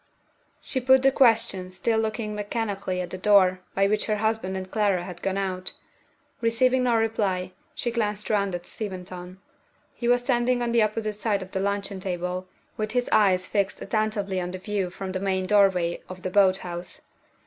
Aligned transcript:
She 0.61 0.79
put 0.79 1.03
the 1.03 1.11
question, 1.11 1.69
still 1.69 1.99
looking 1.99 2.33
mechanically 2.33 3.01
at 3.01 3.11
the 3.11 3.19
door 3.19 3.59
by 3.75 3.85
which 3.87 4.07
her 4.07 4.15
husband 4.15 4.57
and 4.57 4.71
Clara 4.71 5.03
had 5.03 5.21
gone 5.21 5.37
out. 5.37 5.73
Receiving 6.41 6.81
no 6.81 6.95
reply, 6.95 7.51
she 7.75 7.91
glanced 7.91 8.27
round 8.31 8.55
at 8.55 8.65
Steventon. 8.65 9.37
He 9.93 10.07
was 10.07 10.21
standing 10.21 10.63
on 10.63 10.71
the 10.71 10.81
opposite 10.81 11.13
side 11.13 11.43
of 11.43 11.51
the 11.51 11.59
luncheon 11.59 11.99
table, 11.99 12.47
with 12.77 12.93
his 12.93 13.09
eyes 13.11 13.45
fixed 13.47 13.79
attentively 13.79 14.41
on 14.41 14.49
the 14.49 14.57
view 14.57 14.89
from 14.89 15.11
the 15.11 15.19
main 15.19 15.45
doorway 15.45 16.01
of 16.09 16.23
the 16.23 16.31
boat 16.31 16.57
house. 16.65 17.01